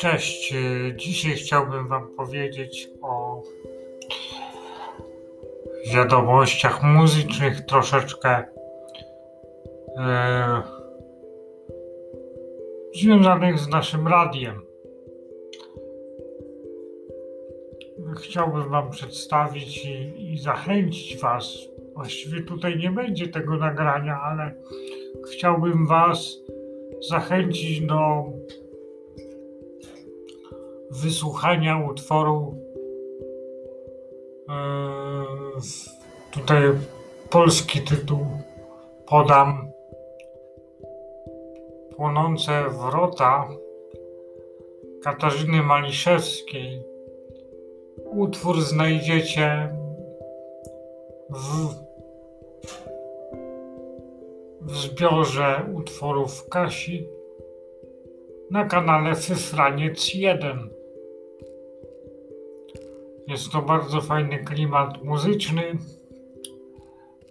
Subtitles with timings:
[0.00, 0.52] Cześć.
[0.52, 3.42] y, Dzisiaj chciałbym Wam powiedzieć o
[5.94, 8.44] wiadomościach muzycznych troszeczkę
[9.96, 10.62] e,
[12.94, 14.62] związanych z naszym radiem.
[18.22, 21.54] Chciałbym Wam przedstawić i, i zachęcić Was.
[21.94, 24.54] Właściwie tutaj nie będzie tego nagrania, ale
[25.32, 26.36] chciałbym Was
[27.08, 28.24] zachęcić do
[30.90, 32.54] wysłuchania utworu.
[34.48, 34.80] e,
[36.30, 36.62] Tutaj
[37.30, 38.26] polski tytuł
[39.06, 39.70] podam.
[41.96, 43.48] Płonące wrota
[45.02, 46.82] Katarzyny Maliszewskiej.
[48.04, 49.74] Utwór znajdziecie
[51.30, 51.68] w,
[54.60, 57.08] w zbiorze utworów Kasi
[58.50, 60.79] na kanale Fyfraniec 1.
[63.30, 65.62] Jest to bardzo fajny klimat muzyczny,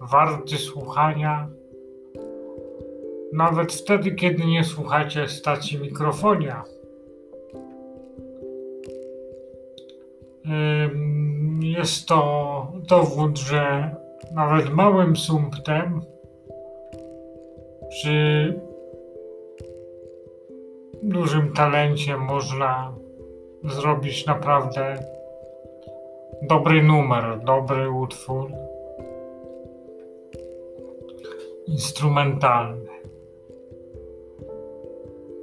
[0.00, 1.48] warty słuchania.
[3.32, 6.64] Nawet wtedy, kiedy nie słuchacie stacji mikrofonia.
[11.60, 13.94] Jest to dowód, że
[14.34, 16.00] nawet małym sumptem
[17.88, 18.54] przy
[21.02, 22.94] dużym talencie można
[23.64, 25.17] zrobić naprawdę
[26.42, 28.50] dobry numer, dobry utwór
[31.66, 32.88] instrumentalny.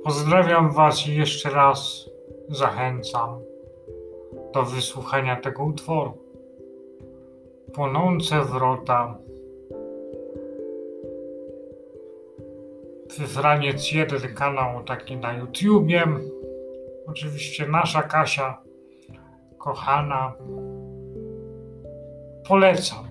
[0.04, 2.10] Pozdrawiam Was i jeszcze raz
[2.50, 3.40] zachęcam
[4.54, 6.18] do wysłuchania tego utworu.
[7.74, 9.18] Płonące wrota.
[13.18, 16.04] Wyfraniec jeden kanał taki na YouTubie.
[17.08, 18.62] Oczywiście nasza Kasia,
[19.58, 20.34] kochana.
[22.48, 23.08] Polecam.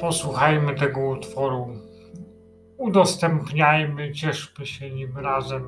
[0.00, 1.68] Posłuchajmy tego utworu.
[2.76, 5.62] Udostępniajmy, cieszmy się nim razem,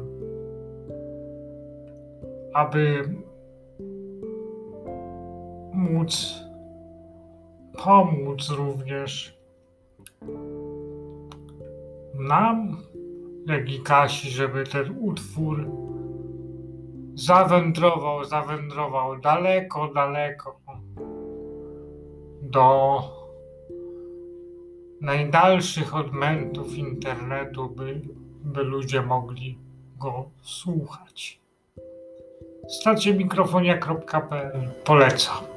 [2.52, 3.08] aby
[5.72, 6.40] móc
[7.84, 9.38] pomóc również
[12.14, 12.76] nam,
[13.46, 15.66] jak i Kasi, żeby ten utwór
[17.14, 20.60] zawędrował, zawędrował daleko, daleko
[22.50, 23.02] do
[25.00, 28.00] najdalszych odmętów internetu, by,
[28.44, 29.58] by ludzie mogli
[29.98, 31.40] go słuchać.
[32.68, 35.55] Stację mikrofonia.pl polecam.